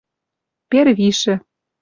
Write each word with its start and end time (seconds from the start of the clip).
Первишӹ 0.69 1.33